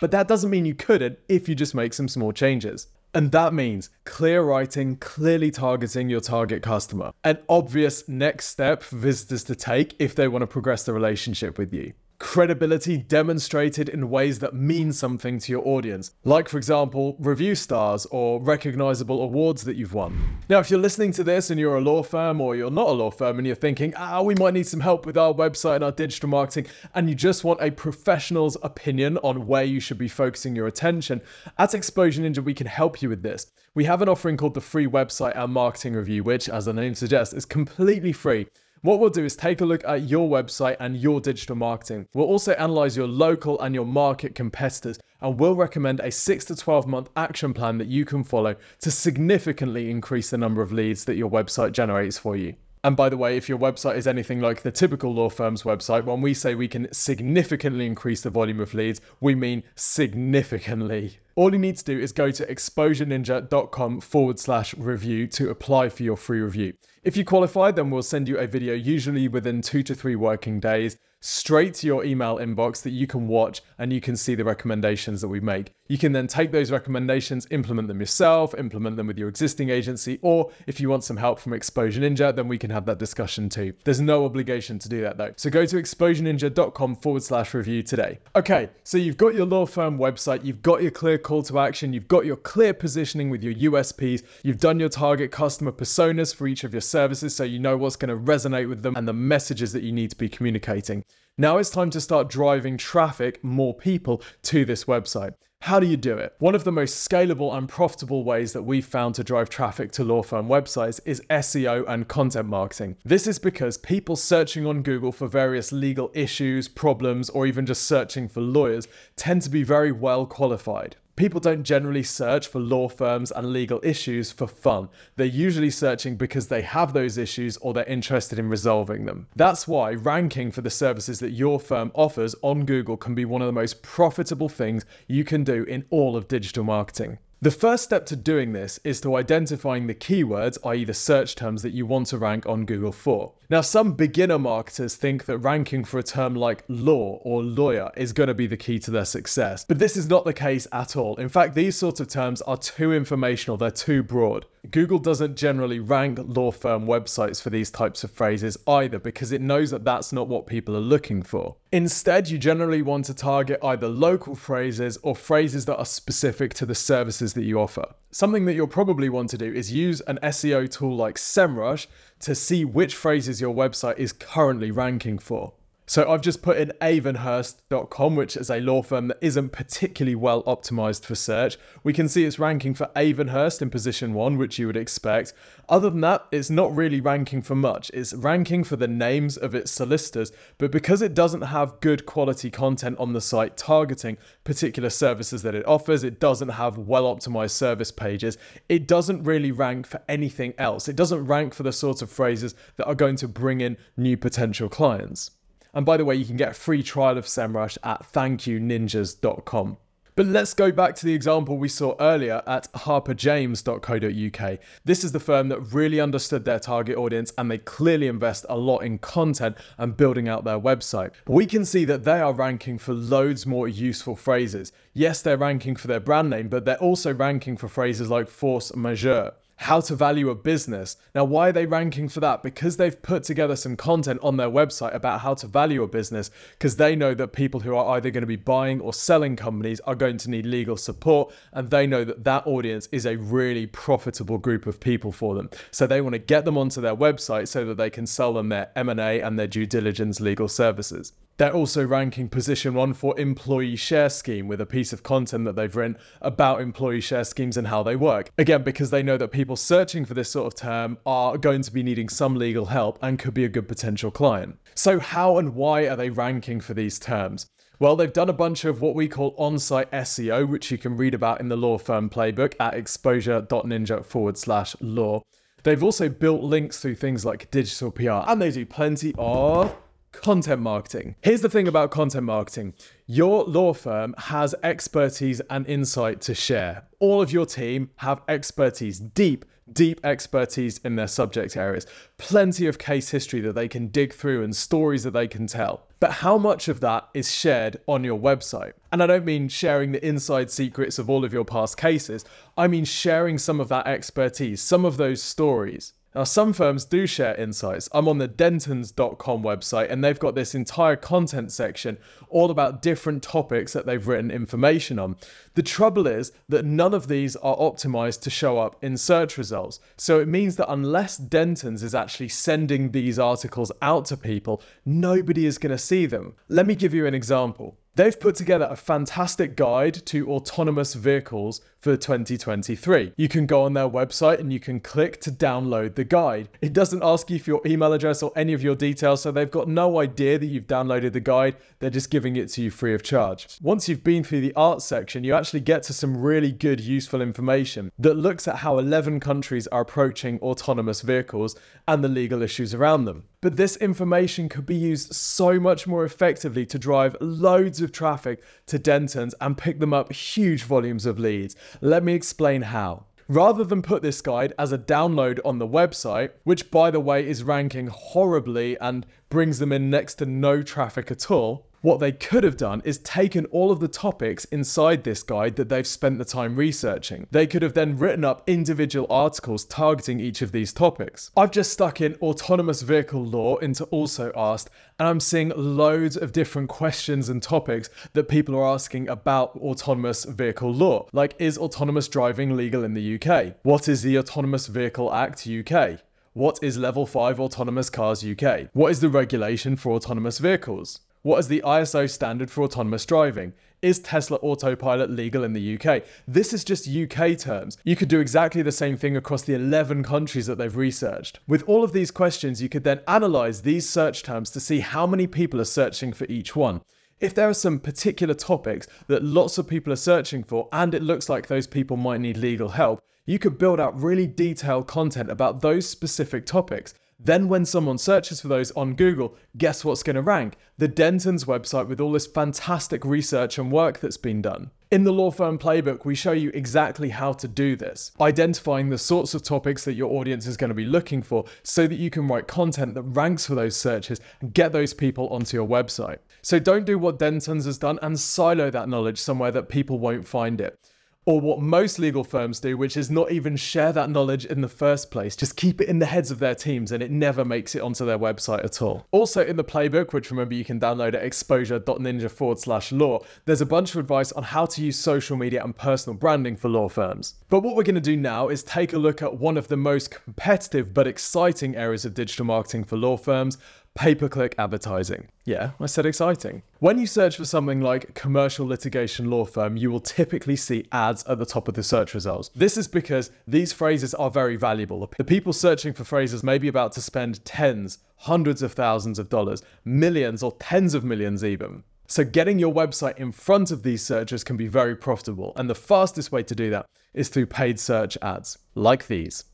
but 0.00 0.10
that 0.10 0.28
doesn't 0.28 0.50
mean 0.50 0.66
you 0.66 0.74
couldn't 0.74 1.18
if 1.28 1.48
you 1.48 1.54
just 1.54 1.74
make 1.74 1.94
some 1.94 2.08
small 2.08 2.32
changes. 2.32 2.88
And 3.14 3.32
that 3.32 3.54
means 3.54 3.88
clear 4.04 4.42
writing, 4.42 4.96
clearly 4.96 5.50
targeting 5.50 6.10
your 6.10 6.20
target 6.20 6.62
customer. 6.62 7.12
An 7.24 7.38
obvious 7.48 8.06
next 8.08 8.48
step 8.48 8.82
for 8.82 8.96
visitors 8.96 9.44
to 9.44 9.54
take 9.54 9.94
if 9.98 10.14
they 10.14 10.28
want 10.28 10.42
to 10.42 10.46
progress 10.46 10.84
the 10.84 10.92
relationship 10.92 11.56
with 11.56 11.72
you 11.72 11.94
credibility 12.18 12.96
demonstrated 12.96 13.88
in 13.88 14.08
ways 14.08 14.38
that 14.38 14.54
mean 14.54 14.92
something 14.92 15.38
to 15.38 15.52
your 15.52 15.66
audience, 15.66 16.12
like, 16.24 16.48
for 16.48 16.56
example, 16.56 17.16
review 17.18 17.54
stars 17.54 18.06
or 18.06 18.40
recognizable 18.40 19.22
awards 19.22 19.64
that 19.64 19.76
you've 19.76 19.94
won. 19.94 20.38
Now, 20.48 20.58
if 20.58 20.70
you're 20.70 20.80
listening 20.80 21.12
to 21.12 21.24
this 21.24 21.50
and 21.50 21.60
you're 21.60 21.76
a 21.76 21.80
law 21.80 22.02
firm 22.02 22.40
or 22.40 22.56
you're 22.56 22.70
not 22.70 22.88
a 22.88 22.92
law 22.92 23.10
firm 23.10 23.38
and 23.38 23.46
you're 23.46 23.56
thinking, 23.56 23.92
ah, 23.96 24.22
we 24.22 24.34
might 24.34 24.54
need 24.54 24.66
some 24.66 24.80
help 24.80 25.06
with 25.06 25.18
our 25.18 25.34
website 25.34 25.76
and 25.76 25.84
our 25.84 25.92
digital 25.92 26.28
marketing, 26.28 26.66
and 26.94 27.08
you 27.08 27.14
just 27.14 27.44
want 27.44 27.60
a 27.60 27.70
professional's 27.70 28.56
opinion 28.62 29.18
on 29.18 29.46
where 29.46 29.64
you 29.64 29.80
should 29.80 29.98
be 29.98 30.08
focusing 30.08 30.56
your 30.56 30.66
attention, 30.66 31.20
at 31.58 31.74
Exposure 31.74 32.22
Ninja, 32.22 32.42
we 32.42 32.54
can 32.54 32.66
help 32.66 33.02
you 33.02 33.08
with 33.08 33.22
this. 33.22 33.52
We 33.74 33.84
have 33.84 34.00
an 34.00 34.08
offering 34.08 34.38
called 34.38 34.54
the 34.54 34.60
free 34.60 34.86
website 34.86 35.36
and 35.36 35.52
marketing 35.52 35.94
review, 35.94 36.24
which, 36.24 36.48
as 36.48 36.64
the 36.64 36.72
name 36.72 36.94
suggests, 36.94 37.34
is 37.34 37.44
completely 37.44 38.12
free. 38.12 38.46
What 38.82 39.00
we'll 39.00 39.10
do 39.10 39.24
is 39.24 39.34
take 39.34 39.62
a 39.62 39.64
look 39.64 39.82
at 39.84 40.02
your 40.02 40.28
website 40.28 40.76
and 40.80 40.96
your 40.96 41.20
digital 41.20 41.56
marketing. 41.56 42.06
We'll 42.12 42.26
also 42.26 42.52
analyze 42.52 42.96
your 42.96 43.08
local 43.08 43.58
and 43.60 43.74
your 43.74 43.86
market 43.86 44.34
competitors, 44.34 44.98
and 45.20 45.38
we'll 45.38 45.56
recommend 45.56 46.00
a 46.00 46.10
6 46.10 46.44
to 46.44 46.54
12 46.54 46.86
month 46.86 47.08
action 47.16 47.54
plan 47.54 47.78
that 47.78 47.88
you 47.88 48.04
can 48.04 48.22
follow 48.22 48.54
to 48.80 48.90
significantly 48.90 49.90
increase 49.90 50.28
the 50.30 50.38
number 50.38 50.60
of 50.60 50.72
leads 50.72 51.06
that 51.06 51.16
your 51.16 51.30
website 51.30 51.72
generates 51.72 52.18
for 52.18 52.36
you. 52.36 52.54
And 52.84 52.96
by 52.96 53.08
the 53.08 53.16
way, 53.16 53.36
if 53.36 53.48
your 53.48 53.58
website 53.58 53.96
is 53.96 54.06
anything 54.06 54.40
like 54.40 54.62
the 54.62 54.70
typical 54.70 55.12
law 55.12 55.30
firm's 55.30 55.62
website, 55.62 56.04
when 56.04 56.20
we 56.20 56.34
say 56.34 56.54
we 56.54 56.68
can 56.68 56.92
significantly 56.92 57.86
increase 57.86 58.20
the 58.20 58.30
volume 58.30 58.60
of 58.60 58.74
leads, 58.74 59.00
we 59.20 59.34
mean 59.34 59.64
significantly. 59.74 61.18
All 61.38 61.52
you 61.52 61.58
need 61.58 61.76
to 61.76 61.84
do 61.84 61.98
is 61.98 62.12
go 62.12 62.30
to 62.30 62.46
exposureninja.com 62.46 64.00
forward 64.00 64.38
slash 64.38 64.74
review 64.74 65.26
to 65.26 65.50
apply 65.50 65.90
for 65.90 66.02
your 66.02 66.16
free 66.16 66.40
review. 66.40 66.72
If 67.02 67.14
you 67.14 67.26
qualify, 67.26 67.72
then 67.72 67.90
we'll 67.90 68.00
send 68.00 68.26
you 68.26 68.38
a 68.38 68.46
video, 68.46 68.72
usually 68.72 69.28
within 69.28 69.60
two 69.60 69.82
to 69.82 69.94
three 69.94 70.16
working 70.16 70.60
days, 70.60 70.96
straight 71.26 71.74
to 71.74 71.88
your 71.88 72.04
email 72.04 72.36
inbox 72.36 72.82
that 72.82 72.90
you 72.90 73.04
can 73.04 73.26
watch 73.26 73.60
and 73.78 73.92
you 73.92 74.00
can 74.00 74.16
see 74.16 74.36
the 74.36 74.44
recommendations 74.44 75.20
that 75.20 75.28
we 75.28 75.40
make. 75.40 75.72
You 75.88 75.98
can 75.98 76.12
then 76.12 76.26
take 76.26 76.52
those 76.52 76.70
recommendations, 76.70 77.46
implement 77.50 77.88
them 77.88 78.00
yourself, 78.00 78.54
implement 78.56 78.96
them 78.96 79.08
with 79.08 79.18
your 79.18 79.28
existing 79.28 79.70
agency, 79.70 80.18
or 80.22 80.50
if 80.66 80.80
you 80.80 80.88
want 80.88 81.04
some 81.04 81.16
help 81.16 81.38
from 81.40 81.52
Exposure 81.52 82.00
Ninja, 82.00 82.34
then 82.34 82.46
we 82.46 82.58
can 82.58 82.70
have 82.70 82.86
that 82.86 82.98
discussion 82.98 83.48
too. 83.48 83.72
There's 83.84 84.00
no 84.00 84.24
obligation 84.24 84.78
to 84.80 84.88
do 84.88 85.00
that 85.02 85.18
though. 85.18 85.32
So 85.36 85.50
go 85.50 85.66
to 85.66 85.76
exposureninja.com 85.76 86.96
forward 86.96 87.22
slash 87.22 87.54
review 87.54 87.82
today. 87.82 88.18
Okay, 88.36 88.70
so 88.84 88.96
you've 88.96 89.16
got 89.16 89.34
your 89.34 89.46
law 89.46 89.66
firm 89.66 89.98
website, 89.98 90.44
you've 90.44 90.62
got 90.62 90.82
your 90.82 90.92
clear 90.92 91.18
call 91.18 91.42
to 91.44 91.58
action, 91.58 91.92
you've 91.92 92.08
got 92.08 92.24
your 92.24 92.36
clear 92.36 92.72
positioning 92.72 93.30
with 93.30 93.42
your 93.42 93.72
USPs, 93.72 94.22
you've 94.44 94.58
done 94.58 94.78
your 94.78 94.88
target 94.88 95.32
customer 95.32 95.72
personas 95.72 96.34
for 96.34 96.46
each 96.46 96.62
of 96.62 96.72
your 96.72 96.80
services 96.80 97.34
so 97.34 97.42
you 97.42 97.58
know 97.58 97.76
what's 97.76 97.96
going 97.96 98.10
to 98.10 98.32
resonate 98.32 98.68
with 98.68 98.82
them 98.82 98.94
and 98.96 99.08
the 99.08 99.12
messages 99.12 99.72
that 99.72 99.82
you 99.82 99.92
need 99.92 100.10
to 100.10 100.16
be 100.16 100.28
communicating. 100.28 101.04
Now 101.38 101.58
it's 101.58 101.68
time 101.68 101.90
to 101.90 102.00
start 102.00 102.30
driving 102.30 102.78
traffic, 102.78 103.44
more 103.44 103.74
people 103.74 104.22
to 104.44 104.64
this 104.64 104.86
website. 104.86 105.34
How 105.60 105.78
do 105.78 105.86
you 105.86 105.98
do 105.98 106.16
it? 106.16 106.34
One 106.38 106.54
of 106.54 106.64
the 106.64 106.72
most 106.72 107.06
scalable 107.06 107.54
and 107.54 107.68
profitable 107.68 108.24
ways 108.24 108.54
that 108.54 108.62
we've 108.62 108.86
found 108.86 109.14
to 109.16 109.24
drive 109.24 109.50
traffic 109.50 109.92
to 109.92 110.04
law 110.04 110.22
firm 110.22 110.48
websites 110.48 110.98
is 111.04 111.20
SEO 111.28 111.84
and 111.88 112.08
content 112.08 112.48
marketing. 112.48 112.96
This 113.04 113.26
is 113.26 113.38
because 113.38 113.76
people 113.76 114.16
searching 114.16 114.64
on 114.64 114.82
Google 114.82 115.12
for 115.12 115.26
various 115.26 115.72
legal 115.72 116.10
issues, 116.14 116.68
problems, 116.68 117.28
or 117.28 117.46
even 117.46 117.66
just 117.66 117.82
searching 117.82 118.28
for 118.28 118.40
lawyers 118.40 118.88
tend 119.16 119.42
to 119.42 119.50
be 119.50 119.62
very 119.62 119.92
well 119.92 120.24
qualified 120.24 120.96
people 121.16 121.40
don't 121.40 121.62
generally 121.62 122.02
search 122.02 122.46
for 122.46 122.60
law 122.60 122.88
firms 122.88 123.32
and 123.32 123.52
legal 123.52 123.80
issues 123.82 124.30
for 124.30 124.46
fun. 124.46 124.88
They're 125.16 125.26
usually 125.26 125.70
searching 125.70 126.16
because 126.16 126.46
they 126.46 126.62
have 126.62 126.92
those 126.92 127.18
issues 127.18 127.56
or 127.56 127.72
they're 127.72 127.84
interested 127.84 128.38
in 128.38 128.48
resolving 128.48 129.06
them. 129.06 129.26
That's 129.34 129.66
why 129.66 129.92
ranking 129.92 130.52
for 130.52 130.60
the 130.60 130.70
services 130.70 131.18
that 131.20 131.30
your 131.30 131.58
firm 131.58 131.90
offers 131.94 132.34
on 132.42 132.66
Google 132.66 132.96
can 132.96 133.14
be 133.14 133.24
one 133.24 133.40
of 133.40 133.46
the 133.46 133.52
most 133.52 133.82
profitable 133.82 134.48
things 134.48 134.84
you 135.08 135.24
can 135.24 135.42
do 135.42 135.64
in 135.64 135.84
all 135.90 136.16
of 136.16 136.28
digital 136.28 136.64
marketing. 136.64 137.18
The 137.42 137.50
first 137.50 137.84
step 137.84 138.06
to 138.06 138.16
doing 138.16 138.54
this 138.54 138.80
is 138.82 138.98
to 139.02 139.14
identifying 139.14 139.86
the 139.86 139.94
keywords, 139.94 140.56
i.e., 140.64 140.84
the 140.86 140.94
search 140.94 141.34
terms 141.34 141.60
that 141.62 141.74
you 141.74 141.84
want 141.84 142.06
to 142.06 142.18
rank 142.18 142.46
on 142.46 142.64
Google 142.64 142.92
for. 142.92 143.34
Now, 143.50 143.60
some 143.60 143.92
beginner 143.92 144.38
marketers 144.38 144.96
think 144.96 145.26
that 145.26 145.36
ranking 145.38 145.84
for 145.84 145.98
a 145.98 146.02
term 146.02 146.34
like 146.34 146.64
law 146.66 147.20
or 147.22 147.42
lawyer 147.42 147.90
is 147.94 148.14
going 148.14 148.28
to 148.28 148.34
be 148.34 148.46
the 148.46 148.56
key 148.56 148.78
to 148.78 148.90
their 148.90 149.04
success, 149.04 149.66
but 149.66 149.78
this 149.78 149.98
is 149.98 150.08
not 150.08 150.24
the 150.24 150.32
case 150.32 150.66
at 150.72 150.96
all. 150.96 151.14
In 151.16 151.28
fact, 151.28 151.54
these 151.54 151.76
sorts 151.76 152.00
of 152.00 152.08
terms 152.08 152.40
are 152.40 152.56
too 152.56 152.94
informational, 152.94 153.58
they're 153.58 153.70
too 153.70 154.02
broad. 154.02 154.46
Google 154.70 154.98
doesn't 154.98 155.36
generally 155.36 155.80
rank 155.80 156.18
law 156.22 156.50
firm 156.50 156.86
websites 156.86 157.40
for 157.40 157.50
these 157.50 157.70
types 157.70 158.04
of 158.04 158.10
phrases 158.10 158.56
either 158.66 158.98
because 158.98 159.32
it 159.32 159.40
knows 159.40 159.70
that 159.70 159.84
that's 159.84 160.12
not 160.12 160.28
what 160.28 160.46
people 160.46 160.76
are 160.76 160.80
looking 160.80 161.22
for. 161.22 161.56
Instead, 161.72 162.28
you 162.28 162.38
generally 162.38 162.82
want 162.82 163.04
to 163.06 163.14
target 163.14 163.58
either 163.62 163.88
local 163.88 164.34
phrases 164.34 164.98
or 165.02 165.14
phrases 165.14 165.64
that 165.66 165.76
are 165.76 165.84
specific 165.84 166.54
to 166.54 166.66
the 166.66 166.74
services 166.74 167.34
that 167.34 167.44
you 167.44 167.60
offer. 167.60 167.94
Something 168.10 168.46
that 168.46 168.54
you'll 168.54 168.66
probably 168.66 169.08
want 169.08 169.30
to 169.30 169.38
do 169.38 169.52
is 169.52 169.72
use 169.72 170.00
an 170.02 170.18
SEO 170.22 170.70
tool 170.70 170.96
like 170.96 171.16
SEMrush 171.16 171.86
to 172.20 172.34
see 172.34 172.64
which 172.64 172.94
phrases 172.94 173.40
your 173.40 173.54
website 173.54 173.98
is 173.98 174.12
currently 174.12 174.70
ranking 174.70 175.18
for. 175.18 175.52
So 175.88 176.10
I've 176.10 176.20
just 176.20 176.42
put 176.42 176.56
in 176.56 176.72
avonhurst.com, 176.80 178.16
which 178.16 178.36
is 178.36 178.50
a 178.50 178.58
law 178.58 178.82
firm 178.82 179.06
that 179.06 179.18
isn't 179.20 179.50
particularly 179.50 180.16
well 180.16 180.42
optimized 180.42 181.04
for 181.04 181.14
search. 181.14 181.56
We 181.84 181.92
can 181.92 182.08
see 182.08 182.24
it's 182.24 182.40
ranking 182.40 182.74
for 182.74 182.90
Avonhurst 182.96 183.62
in 183.62 183.70
position 183.70 184.12
one, 184.12 184.36
which 184.36 184.58
you 184.58 184.66
would 184.66 184.76
expect. 184.76 185.32
Other 185.68 185.88
than 185.88 186.00
that, 186.00 186.26
it's 186.32 186.50
not 186.50 186.74
really 186.74 187.00
ranking 187.00 187.40
for 187.40 187.54
much. 187.54 187.92
It's 187.94 188.12
ranking 188.12 188.64
for 188.64 188.74
the 188.74 188.88
names 188.88 189.36
of 189.36 189.54
its 189.54 189.70
solicitors, 189.70 190.32
but 190.58 190.72
because 190.72 191.02
it 191.02 191.14
doesn't 191.14 191.42
have 191.42 191.78
good 191.80 192.04
quality 192.04 192.50
content 192.50 192.98
on 192.98 193.12
the 193.12 193.20
site 193.20 193.56
targeting 193.56 194.18
particular 194.42 194.90
services 194.90 195.42
that 195.42 195.54
it 195.54 195.68
offers, 195.68 196.02
it 196.02 196.18
doesn't 196.18 196.48
have 196.48 196.78
well 196.78 197.14
optimized 197.14 197.52
service 197.52 197.92
pages, 197.92 198.38
it 198.68 198.88
doesn't 198.88 199.22
really 199.22 199.52
rank 199.52 199.86
for 199.86 200.02
anything 200.08 200.52
else. 200.58 200.88
It 200.88 200.96
doesn't 200.96 201.26
rank 201.26 201.54
for 201.54 201.62
the 201.62 201.72
sorts 201.72 202.02
of 202.02 202.10
phrases 202.10 202.56
that 202.74 202.86
are 202.86 202.94
going 202.96 203.14
to 203.16 203.28
bring 203.28 203.60
in 203.60 203.76
new 203.96 204.16
potential 204.16 204.68
clients. 204.68 205.30
And 205.76 205.84
by 205.84 205.98
the 205.98 206.06
way, 206.06 206.16
you 206.16 206.24
can 206.24 206.38
get 206.38 206.52
a 206.52 206.54
free 206.54 206.82
trial 206.82 207.18
of 207.18 207.26
SEMrush 207.26 207.76
at 207.84 208.10
thankyouninjas.com. 208.10 209.76
But 210.14 210.24
let's 210.24 210.54
go 210.54 210.72
back 210.72 210.94
to 210.94 211.04
the 211.04 211.12
example 211.12 211.58
we 211.58 211.68
saw 211.68 211.94
earlier 212.00 212.42
at 212.46 212.72
harperjames.co.uk. 212.72 214.58
This 214.86 215.04
is 215.04 215.12
the 215.12 215.20
firm 215.20 215.50
that 215.50 215.60
really 215.74 216.00
understood 216.00 216.46
their 216.46 216.58
target 216.58 216.96
audience 216.96 217.30
and 217.36 217.50
they 217.50 217.58
clearly 217.58 218.06
invest 218.06 218.46
a 218.48 218.56
lot 218.56 218.78
in 218.78 218.96
content 218.96 219.58
and 219.76 219.94
building 219.94 220.30
out 220.30 220.44
their 220.44 220.58
website. 220.58 221.10
We 221.26 221.44
can 221.44 221.66
see 221.66 221.84
that 221.84 222.04
they 222.04 222.20
are 222.20 222.32
ranking 222.32 222.78
for 222.78 222.94
loads 222.94 223.44
more 223.44 223.68
useful 223.68 224.16
phrases. 224.16 224.72
Yes, 224.94 225.20
they're 225.20 225.36
ranking 225.36 225.76
for 225.76 225.88
their 225.88 226.00
brand 226.00 226.30
name, 226.30 226.48
but 226.48 226.64
they're 226.64 226.78
also 226.78 227.12
ranking 227.12 227.58
for 227.58 227.68
phrases 227.68 228.08
like 228.08 228.30
force 228.30 228.74
majeure 228.74 229.34
how 229.56 229.80
to 229.80 229.94
value 229.94 230.28
a 230.28 230.34
business. 230.34 230.96
Now, 231.14 231.24
why 231.24 231.48
are 231.48 231.52
they 231.52 231.66
ranking 231.66 232.08
for 232.08 232.20
that? 232.20 232.42
Because 232.42 232.76
they've 232.76 233.00
put 233.00 233.24
together 233.24 233.56
some 233.56 233.76
content 233.76 234.20
on 234.22 234.36
their 234.36 234.50
website 234.50 234.94
about 234.94 235.20
how 235.20 235.34
to 235.34 235.46
value 235.46 235.82
a 235.82 235.88
business, 235.88 236.30
because 236.52 236.76
they 236.76 236.94
know 236.94 237.14
that 237.14 237.28
people 237.28 237.60
who 237.60 237.74
are 237.74 237.96
either 237.96 238.10
going 238.10 238.22
to 238.22 238.26
be 238.26 238.36
buying 238.36 238.80
or 238.80 238.92
selling 238.92 239.34
companies 239.34 239.80
are 239.80 239.94
going 239.94 240.18
to 240.18 240.30
need 240.30 240.46
legal 240.46 240.76
support, 240.76 241.32
and 241.52 241.70
they 241.70 241.86
know 241.86 242.04
that 242.04 242.24
that 242.24 242.46
audience 242.46 242.88
is 242.92 243.06
a 243.06 243.16
really 243.16 243.66
profitable 243.66 244.38
group 244.38 244.66
of 244.66 244.78
people 244.78 245.10
for 245.10 245.34
them. 245.34 245.48
So 245.70 245.86
they 245.86 246.00
want 246.00 246.12
to 246.12 246.18
get 246.18 246.44
them 246.44 246.58
onto 246.58 246.80
their 246.80 246.96
website 246.96 247.48
so 247.48 247.64
that 247.64 247.76
they 247.76 247.90
can 247.90 248.06
sell 248.06 248.34
them 248.34 248.50
their 248.50 248.70
M&A 248.76 249.20
and 249.20 249.38
their 249.38 249.46
due 249.46 249.66
diligence 249.66 250.20
legal 250.20 250.48
services. 250.48 251.12
They're 251.38 251.52
also 251.52 251.84
ranking 251.84 252.30
position 252.30 252.72
one 252.72 252.94
for 252.94 253.18
employee 253.18 253.76
share 253.76 254.08
scheme 254.08 254.48
with 254.48 254.60
a 254.60 254.66
piece 254.66 254.94
of 254.94 255.02
content 255.02 255.44
that 255.44 255.54
they've 255.54 255.74
written 255.74 255.98
about 256.22 256.62
employee 256.62 257.02
share 257.02 257.24
schemes 257.24 257.58
and 257.58 257.66
how 257.66 257.82
they 257.82 257.94
work. 257.94 258.30
Again, 258.38 258.62
because 258.62 258.88
they 258.88 259.02
know 259.02 259.18
that 259.18 259.32
people 259.32 259.56
searching 259.56 260.06
for 260.06 260.14
this 260.14 260.30
sort 260.30 260.46
of 260.46 260.54
term 260.54 260.96
are 261.04 261.36
going 261.36 261.60
to 261.60 261.72
be 261.72 261.82
needing 261.82 262.08
some 262.08 262.36
legal 262.36 262.66
help 262.66 262.98
and 263.02 263.18
could 263.18 263.34
be 263.34 263.44
a 263.44 263.50
good 263.50 263.68
potential 263.68 264.10
client. 264.10 264.58
So, 264.74 264.98
how 264.98 265.36
and 265.36 265.54
why 265.54 265.86
are 265.88 265.96
they 265.96 266.08
ranking 266.08 266.60
for 266.60 266.72
these 266.72 266.98
terms? 266.98 267.46
Well, 267.78 267.96
they've 267.96 268.10
done 268.10 268.30
a 268.30 268.34
bunch 268.34 268.64
of 268.64 268.80
what 268.80 268.94
we 268.94 269.06
call 269.06 269.34
on 269.36 269.58
site 269.58 269.90
SEO, 269.90 270.48
which 270.48 270.70
you 270.70 270.78
can 270.78 270.96
read 270.96 271.12
about 271.12 271.40
in 271.40 271.50
the 271.50 271.56
law 271.56 271.76
firm 271.76 272.08
playbook 272.08 272.54
at 272.58 272.72
exposure.ninja 272.72 274.06
forward 274.06 274.38
slash 274.38 274.74
law. 274.80 275.20
They've 275.64 275.82
also 275.82 276.08
built 276.08 276.42
links 276.42 276.80
through 276.80 276.94
things 276.94 277.26
like 277.26 277.50
digital 277.50 277.90
PR, 277.90 278.30
and 278.30 278.40
they 278.40 278.50
do 278.50 278.64
plenty 278.64 279.12
of 279.18 279.76
content 280.12 280.62
marketing. 280.62 281.16
Here's 281.20 281.42
the 281.42 281.48
thing 281.48 281.68
about 281.68 281.90
content 281.90 282.24
marketing 282.24 282.74
your 283.06 283.44
law 283.44 283.72
firm 283.72 284.14
has 284.18 284.54
expertise 284.62 285.40
and 285.50 285.66
insight 285.66 286.20
to 286.22 286.34
share. 286.34 286.84
All 286.98 287.22
of 287.22 287.32
your 287.32 287.46
team 287.46 287.90
have 287.96 288.22
expertise, 288.28 288.98
deep, 288.98 289.44
deep 289.72 290.00
expertise 290.04 290.78
in 290.78 290.96
their 290.96 291.06
subject 291.06 291.56
areas, 291.56 291.86
plenty 292.18 292.66
of 292.66 292.78
case 292.78 293.10
history 293.10 293.40
that 293.40 293.54
they 293.54 293.68
can 293.68 293.88
dig 293.88 294.12
through 294.12 294.42
and 294.42 294.54
stories 294.54 295.02
that 295.04 295.12
they 295.12 295.28
can 295.28 295.46
tell. 295.46 295.86
But 295.98 296.12
how 296.12 296.36
much 296.36 296.68
of 296.68 296.80
that 296.80 297.08
is 297.14 297.34
shared 297.34 297.78
on 297.86 298.04
your 298.04 298.18
website? 298.18 298.72
And 298.92 299.02
I 299.02 299.06
don't 299.06 299.24
mean 299.24 299.48
sharing 299.48 299.92
the 299.92 300.06
inside 300.06 300.50
secrets 300.50 300.98
of 300.98 301.08
all 301.08 301.24
of 301.24 301.32
your 301.32 301.44
past 301.44 301.76
cases, 301.76 302.24
I 302.56 302.68
mean 302.68 302.84
sharing 302.84 303.38
some 303.38 303.60
of 303.60 303.68
that 303.68 303.86
expertise, 303.86 304.62
some 304.62 304.84
of 304.84 304.96
those 304.96 305.22
stories. 305.22 305.94
Now, 306.16 306.24
some 306.24 306.54
firms 306.54 306.86
do 306.86 307.06
share 307.06 307.34
insights. 307.34 307.90
I'm 307.92 308.08
on 308.08 308.16
the 308.16 308.26
dentons.com 308.26 309.42
website 309.42 309.90
and 309.90 310.02
they've 310.02 310.18
got 310.18 310.34
this 310.34 310.54
entire 310.54 310.96
content 310.96 311.52
section 311.52 311.98
all 312.30 312.50
about 312.50 312.80
different 312.80 313.22
topics 313.22 313.74
that 313.74 313.84
they've 313.84 314.08
written 314.08 314.30
information 314.30 314.98
on. 314.98 315.16
The 315.56 315.62
trouble 315.62 316.06
is 316.06 316.32
that 316.48 316.64
none 316.64 316.94
of 316.94 317.08
these 317.08 317.36
are 317.36 317.58
optimized 317.58 318.22
to 318.22 318.30
show 318.30 318.58
up 318.58 318.82
in 318.82 318.96
search 318.96 319.36
results. 319.36 319.78
So 319.98 320.18
it 320.18 320.26
means 320.26 320.56
that 320.56 320.72
unless 320.72 321.20
Dentons 321.20 321.82
is 321.82 321.94
actually 321.94 322.30
sending 322.30 322.92
these 322.92 323.18
articles 323.18 323.70
out 323.82 324.06
to 324.06 324.16
people, 324.16 324.62
nobody 324.86 325.44
is 325.44 325.58
going 325.58 325.72
to 325.72 325.76
see 325.76 326.06
them. 326.06 326.34
Let 326.48 326.66
me 326.66 326.76
give 326.76 326.94
you 326.94 327.04
an 327.04 327.14
example. 327.14 327.76
They've 327.96 328.18
put 328.18 328.36
together 328.36 328.68
a 328.70 328.76
fantastic 328.76 329.56
guide 329.56 330.04
to 330.06 330.30
autonomous 330.30 330.92
vehicles 330.92 331.62
for 331.86 331.96
2023. 331.96 333.12
You 333.16 333.28
can 333.28 333.46
go 333.46 333.62
on 333.62 333.74
their 333.74 333.88
website 333.88 334.40
and 334.40 334.52
you 334.52 334.58
can 334.58 334.80
click 334.80 335.20
to 335.20 335.30
download 335.30 335.94
the 335.94 336.02
guide. 336.02 336.48
It 336.60 336.72
doesn't 336.72 337.04
ask 337.04 337.30
you 337.30 337.38
for 337.38 337.50
your 337.50 337.60
email 337.64 337.92
address 337.92 338.24
or 338.24 338.32
any 338.34 338.54
of 338.54 338.60
your 338.60 338.74
details, 338.74 339.22
so 339.22 339.30
they've 339.30 339.48
got 339.48 339.68
no 339.68 340.00
idea 340.00 340.36
that 340.36 340.46
you've 340.46 340.66
downloaded 340.66 341.12
the 341.12 341.20
guide. 341.20 341.54
They're 341.78 341.88
just 341.88 342.10
giving 342.10 342.34
it 342.34 342.48
to 342.48 342.62
you 342.62 342.72
free 342.72 342.92
of 342.92 343.04
charge. 343.04 343.46
Once 343.62 343.88
you've 343.88 344.02
been 344.02 344.24
through 344.24 344.40
the 344.40 344.52
art 344.56 344.82
section, 344.82 345.22
you 345.22 345.32
actually 345.32 345.60
get 345.60 345.84
to 345.84 345.92
some 345.92 346.20
really 346.20 346.50
good, 346.50 346.80
useful 346.80 347.22
information 347.22 347.92
that 348.00 348.14
looks 348.14 348.48
at 348.48 348.56
how 348.56 348.78
11 348.78 349.20
countries 349.20 349.68
are 349.68 349.82
approaching 349.82 350.40
autonomous 350.40 351.02
vehicles 351.02 351.54
and 351.86 352.02
the 352.02 352.08
legal 352.08 352.42
issues 352.42 352.74
around 352.74 353.04
them. 353.04 353.22
But 353.46 353.56
this 353.56 353.76
information 353.76 354.48
could 354.48 354.66
be 354.66 354.74
used 354.74 355.14
so 355.14 355.60
much 355.60 355.86
more 355.86 356.04
effectively 356.04 356.66
to 356.66 356.80
drive 356.80 357.16
loads 357.20 357.80
of 357.80 357.92
traffic 357.92 358.42
to 358.66 358.76
Dentons 358.76 359.34
and 359.40 359.56
pick 359.56 359.78
them 359.78 359.92
up 359.92 360.12
huge 360.12 360.64
volumes 360.64 361.06
of 361.06 361.20
leads. 361.20 361.54
Let 361.80 362.02
me 362.02 362.14
explain 362.14 362.62
how. 362.62 363.06
Rather 363.28 363.64
than 363.64 363.82
put 363.82 364.02
this 364.02 364.20
guide 364.20 364.52
as 364.58 364.72
a 364.72 364.78
download 364.78 365.40
on 365.44 365.58
the 365.58 365.66
website, 365.66 366.30
which 366.44 366.70
by 366.70 366.90
the 366.90 367.00
way 367.00 367.26
is 367.26 367.42
ranking 367.42 367.88
horribly 367.88 368.78
and 368.78 369.04
brings 369.28 369.58
them 369.58 369.72
in 369.72 369.90
next 369.90 370.14
to 370.16 370.26
no 370.26 370.62
traffic 370.62 371.10
at 371.10 371.30
all, 371.30 371.66
what 371.86 372.00
they 372.00 372.10
could 372.10 372.42
have 372.42 372.56
done 372.56 372.82
is 372.84 372.98
taken 372.98 373.44
all 373.46 373.70
of 373.70 373.78
the 373.78 373.86
topics 373.86 374.44
inside 374.46 375.04
this 375.04 375.22
guide 375.22 375.54
that 375.54 375.68
they've 375.68 375.86
spent 375.86 376.18
the 376.18 376.24
time 376.24 376.56
researching. 376.56 377.28
They 377.30 377.46
could 377.46 377.62
have 377.62 377.74
then 377.74 377.96
written 377.96 378.24
up 378.24 378.42
individual 378.48 379.06
articles 379.08 379.64
targeting 379.64 380.18
each 380.18 380.42
of 380.42 380.50
these 380.50 380.72
topics. 380.72 381.30
I've 381.36 381.52
just 381.52 381.72
stuck 381.72 382.00
in 382.00 382.16
autonomous 382.16 382.82
vehicle 382.82 383.24
law 383.24 383.58
into 383.58 383.86
AlsoAsked, 383.86 384.66
and 384.98 385.06
I'm 385.06 385.20
seeing 385.20 385.52
loads 385.54 386.16
of 386.16 386.32
different 386.32 386.68
questions 386.68 387.28
and 387.28 387.40
topics 387.40 387.88
that 388.14 388.28
people 388.28 388.56
are 388.56 388.66
asking 388.66 389.08
about 389.08 389.54
autonomous 389.54 390.24
vehicle 390.24 390.72
law. 390.72 391.06
Like, 391.12 391.36
is 391.38 391.56
autonomous 391.56 392.08
driving 392.08 392.56
legal 392.56 392.82
in 392.82 392.94
the 392.94 393.14
UK? 393.14 393.58
What 393.62 393.88
is 393.88 394.02
the 394.02 394.18
Autonomous 394.18 394.66
Vehicle 394.66 395.14
Act 395.14 395.46
UK? 395.46 396.00
What 396.32 396.58
is 396.62 396.76
Level 396.78 397.06
5 397.06 397.38
Autonomous 397.38 397.90
Cars 397.90 398.24
UK? 398.24 398.70
What 398.72 398.90
is 398.90 398.98
the 398.98 399.08
regulation 399.08 399.76
for 399.76 399.92
autonomous 399.92 400.38
vehicles? 400.38 401.02
What 401.26 401.40
is 401.40 401.48
the 401.48 401.62
ISO 401.66 402.08
standard 402.08 402.52
for 402.52 402.62
autonomous 402.62 403.04
driving? 403.04 403.52
Is 403.82 403.98
Tesla 403.98 404.36
Autopilot 404.42 405.10
legal 405.10 405.42
in 405.42 405.54
the 405.54 405.76
UK? 405.76 406.04
This 406.28 406.52
is 406.52 406.62
just 406.62 406.88
UK 406.88 407.36
terms. 407.36 407.78
You 407.82 407.96
could 407.96 408.06
do 408.06 408.20
exactly 408.20 408.62
the 408.62 408.70
same 408.70 408.96
thing 408.96 409.16
across 409.16 409.42
the 409.42 409.54
11 409.54 410.04
countries 410.04 410.46
that 410.46 410.56
they've 410.56 410.76
researched. 410.76 411.40
With 411.48 411.64
all 411.66 411.82
of 411.82 411.92
these 411.92 412.12
questions, 412.12 412.62
you 412.62 412.68
could 412.68 412.84
then 412.84 413.00
analyze 413.08 413.62
these 413.62 413.90
search 413.90 414.22
terms 414.22 414.50
to 414.50 414.60
see 414.60 414.78
how 414.78 415.04
many 415.04 415.26
people 415.26 415.60
are 415.60 415.64
searching 415.64 416.12
for 416.12 416.26
each 416.28 416.54
one. 416.54 416.80
If 417.18 417.34
there 417.34 417.48
are 417.48 417.54
some 417.54 417.80
particular 417.80 418.34
topics 418.34 418.86
that 419.08 419.24
lots 419.24 419.58
of 419.58 419.66
people 419.66 419.92
are 419.92 419.96
searching 419.96 420.44
for 420.44 420.68
and 420.70 420.94
it 420.94 421.02
looks 421.02 421.28
like 421.28 421.48
those 421.48 421.66
people 421.66 421.96
might 421.96 422.20
need 422.20 422.36
legal 422.36 422.68
help, 422.68 423.02
you 423.24 423.40
could 423.40 423.58
build 423.58 423.80
out 423.80 424.00
really 424.00 424.28
detailed 424.28 424.86
content 424.86 425.28
about 425.28 425.60
those 425.60 425.88
specific 425.88 426.46
topics. 426.46 426.94
Then, 427.26 427.48
when 427.48 427.64
someone 427.64 427.98
searches 427.98 428.40
for 428.40 428.46
those 428.46 428.70
on 428.76 428.94
Google, 428.94 429.36
guess 429.58 429.84
what's 429.84 430.04
going 430.04 430.14
to 430.14 430.22
rank? 430.22 430.54
The 430.78 430.88
Dentons 430.88 431.44
website 431.44 431.88
with 431.88 432.00
all 432.00 432.12
this 432.12 432.28
fantastic 432.28 433.04
research 433.04 433.58
and 433.58 433.72
work 433.72 433.98
that's 433.98 434.16
been 434.16 434.40
done. 434.40 434.70
In 434.92 435.02
the 435.02 435.12
Law 435.12 435.32
Firm 435.32 435.58
Playbook, 435.58 436.04
we 436.04 436.14
show 436.14 436.30
you 436.30 436.52
exactly 436.54 437.08
how 437.08 437.32
to 437.32 437.48
do 437.48 437.74
this, 437.74 438.12
identifying 438.20 438.90
the 438.90 438.96
sorts 438.96 439.34
of 439.34 439.42
topics 439.42 439.84
that 439.86 439.94
your 439.94 440.12
audience 440.12 440.46
is 440.46 440.56
going 440.56 440.68
to 440.68 440.74
be 440.74 440.84
looking 440.84 441.20
for 441.20 441.44
so 441.64 441.88
that 441.88 441.98
you 441.98 442.10
can 442.10 442.28
write 442.28 442.46
content 442.46 442.94
that 442.94 443.02
ranks 443.02 443.44
for 443.44 443.56
those 443.56 443.76
searches 443.76 444.20
and 444.40 444.54
get 444.54 444.70
those 444.70 444.94
people 444.94 445.26
onto 445.30 445.56
your 445.56 445.66
website. 445.66 446.18
So 446.42 446.60
don't 446.60 446.86
do 446.86 446.96
what 446.96 447.18
Dentons 447.18 447.64
has 447.64 447.76
done 447.76 447.98
and 448.02 448.20
silo 448.20 448.70
that 448.70 448.88
knowledge 448.88 449.18
somewhere 449.18 449.50
that 449.50 449.68
people 449.68 449.98
won't 449.98 450.28
find 450.28 450.60
it 450.60 450.78
or 451.26 451.40
what 451.40 451.60
most 451.60 451.98
legal 451.98 452.22
firms 452.22 452.60
do, 452.60 452.76
which 452.76 452.96
is 452.96 453.10
not 453.10 453.32
even 453.32 453.56
share 453.56 453.92
that 453.92 454.08
knowledge 454.08 454.46
in 454.46 454.60
the 454.60 454.68
first 454.68 455.10
place. 455.10 455.34
Just 455.34 455.56
keep 455.56 455.80
it 455.80 455.88
in 455.88 455.98
the 455.98 456.06
heads 456.06 456.30
of 456.30 456.38
their 456.38 456.54
teams 456.54 456.92
and 456.92 457.02
it 457.02 457.10
never 457.10 457.44
makes 457.44 457.74
it 457.74 457.82
onto 457.82 458.06
their 458.06 458.18
website 458.18 458.64
at 458.64 458.80
all. 458.80 459.04
Also, 459.10 459.44
in 459.44 459.56
the 459.56 459.64
playbook, 459.64 460.12
which 460.12 460.30
remember 460.30 460.54
you 460.54 460.64
can 460.64 460.78
download 460.78 461.14
at 461.14 461.24
exposure.ninja 461.24 462.30
forward 462.30 462.60
slash 462.60 462.92
law, 462.92 463.18
there's 463.44 463.60
a 463.60 463.66
bunch 463.66 463.90
of 463.90 463.98
advice 463.98 464.30
on 464.32 464.44
how 464.44 464.64
to 464.64 464.80
use 464.80 464.96
social 464.96 465.36
media 465.36 465.62
and 465.64 465.76
personal 465.76 466.16
branding 466.16 466.54
for 466.54 466.68
law 466.68 466.88
firms. 466.88 467.34
But 467.48 467.60
what 467.60 467.74
we're 467.74 467.82
going 467.82 467.96
to 467.96 468.00
do 468.00 468.16
now 468.16 468.48
is 468.48 468.62
take 468.62 468.92
a 468.92 468.98
look 468.98 469.20
at 469.20 469.36
one 469.36 469.56
of 469.56 469.66
the 469.66 469.76
most 469.76 470.12
competitive 470.12 470.94
but 470.94 471.08
exciting 471.08 471.74
areas 471.74 472.04
of 472.04 472.14
digital 472.14 472.46
marketing 472.46 472.84
for 472.84 472.96
law 472.96 473.16
firms 473.16 473.58
pay 473.96 474.14
per 474.14 474.28
click 474.28 474.54
advertising. 474.58 475.28
Yeah, 475.44 475.70
I 475.80 475.86
said 475.86 476.06
exciting. 476.06 476.62
When 476.78 476.98
you 476.98 477.06
search 477.06 477.36
for 477.36 477.44
something 477.44 477.80
like 477.80 478.14
commercial 478.14 478.66
litigation 478.66 479.30
law 479.30 479.44
firm, 479.44 479.76
you 479.76 479.90
will 479.90 480.00
typically 480.00 480.56
see 480.56 480.86
ads 480.92 481.24
at 481.24 481.38
the 481.38 481.46
top 481.46 481.66
of 481.66 481.74
the 481.74 481.82
search 481.82 482.14
results. 482.14 482.50
This 482.54 482.76
is 482.76 482.86
because 482.86 483.30
these 483.48 483.72
phrases 483.72 484.14
are 484.14 484.30
very 484.30 484.56
valuable. 484.56 485.10
The 485.16 485.24
people 485.24 485.52
searching 485.52 485.92
for 485.92 486.04
phrases 486.04 486.44
may 486.44 486.58
be 486.58 486.68
about 486.68 486.92
to 486.92 487.00
spend 487.00 487.44
tens, 487.44 487.98
hundreds 488.16 488.62
of 488.62 488.72
thousands 488.72 489.18
of 489.18 489.28
dollars, 489.28 489.62
millions, 489.84 490.42
or 490.42 490.52
tens 490.60 490.94
of 490.94 491.02
millions 491.02 491.42
even. 491.42 491.82
So, 492.08 492.22
getting 492.22 492.60
your 492.60 492.72
website 492.72 493.18
in 493.18 493.32
front 493.32 493.72
of 493.72 493.82
these 493.82 494.04
searchers 494.04 494.44
can 494.44 494.56
be 494.56 494.68
very 494.68 494.94
profitable, 494.94 495.52
and 495.56 495.68
the 495.68 495.74
fastest 495.74 496.30
way 496.30 496.44
to 496.44 496.54
do 496.54 496.70
that 496.70 496.86
is 497.14 497.28
through 497.28 497.46
paid 497.46 497.80
search 497.80 498.16
ads, 498.22 498.58
like 498.74 499.08
these. 499.08 499.44